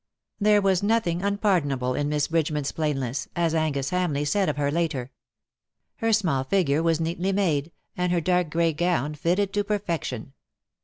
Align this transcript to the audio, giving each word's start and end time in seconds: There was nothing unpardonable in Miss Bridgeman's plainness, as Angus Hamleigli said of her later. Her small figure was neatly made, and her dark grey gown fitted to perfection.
There 0.39 0.63
was 0.63 0.81
nothing 0.81 1.21
unpardonable 1.21 1.93
in 1.93 2.09
Miss 2.09 2.27
Bridgeman's 2.27 2.71
plainness, 2.71 3.27
as 3.35 3.53
Angus 3.53 3.91
Hamleigli 3.91 4.25
said 4.25 4.49
of 4.49 4.57
her 4.57 4.71
later. 4.71 5.11
Her 5.97 6.11
small 6.11 6.43
figure 6.43 6.81
was 6.81 6.99
neatly 6.99 7.31
made, 7.31 7.71
and 7.95 8.11
her 8.11 8.19
dark 8.19 8.49
grey 8.49 8.73
gown 8.73 9.13
fitted 9.13 9.53
to 9.53 9.63
perfection. 9.63 10.33